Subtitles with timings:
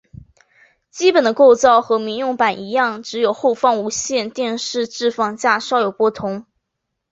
[0.89, 6.47] 基本的构造和民用版一样只有后方无线电机置放架稍有不同。